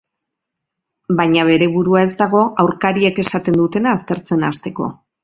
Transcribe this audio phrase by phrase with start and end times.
[1.19, 4.89] Baina bere burua ez dago aurkariek esaten dutena aztertzen hasteko.